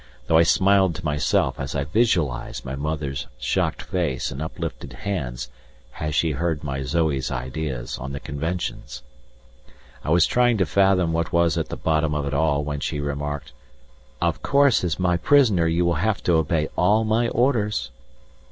[0.25, 5.49] though I smiled to myself as I visualized my mother's shocked face and uplifted hands
[5.91, 9.03] had she heard my Zoe's ideas on the conventions.
[10.03, 12.99] I was trying to fathom what was at the bottom of it all when she
[12.99, 13.51] remarked:
[14.19, 17.91] "Of course, as my prisoner you will have to obey all my orders."